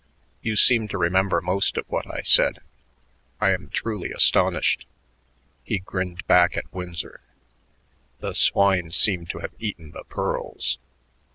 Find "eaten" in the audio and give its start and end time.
9.59-9.91